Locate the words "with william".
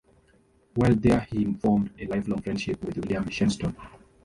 2.83-3.25